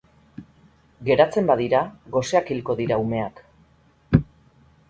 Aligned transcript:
Geratzen 1.09 1.51
badira 1.51 1.83
goseak 2.17 2.51
hilko 2.57 2.79
dira 2.83 3.01
umeak. 3.05 3.47